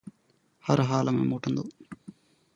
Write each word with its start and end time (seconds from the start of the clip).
هر 0.65 0.79
حال 0.89 1.05
۾ 1.17 1.23
موٽندو. 1.31 1.63